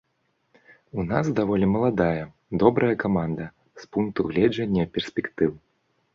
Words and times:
У 1.01 1.03
нас 1.11 1.29
даволі 1.39 1.65
маладая, 1.73 2.23
добрая 2.65 2.91
каманда 3.05 3.45
з 3.83 3.93
пункту 3.93 4.19
гледжання 4.33 4.89
перспектыў. 4.99 5.51